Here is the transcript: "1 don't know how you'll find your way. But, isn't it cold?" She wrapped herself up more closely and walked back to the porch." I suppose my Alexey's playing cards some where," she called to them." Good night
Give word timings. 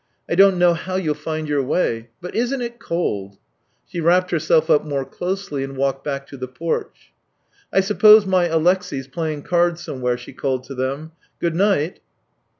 "1 0.27 0.35
don't 0.35 0.57
know 0.57 0.73
how 0.73 0.95
you'll 0.95 1.13
find 1.13 1.47
your 1.47 1.61
way. 1.61 2.09
But, 2.21 2.33
isn't 2.33 2.59
it 2.63 2.79
cold?" 2.79 3.37
She 3.87 4.01
wrapped 4.01 4.31
herself 4.31 4.67
up 4.67 4.83
more 4.83 5.05
closely 5.05 5.63
and 5.63 5.77
walked 5.77 6.03
back 6.03 6.25
to 6.29 6.37
the 6.37 6.47
porch." 6.47 7.13
I 7.71 7.81
suppose 7.81 8.25
my 8.25 8.45
Alexey's 8.45 9.07
playing 9.07 9.43
cards 9.43 9.83
some 9.83 10.01
where," 10.01 10.17
she 10.17 10.33
called 10.33 10.63
to 10.63 10.73
them." 10.73 11.11
Good 11.39 11.53
night 11.55 11.99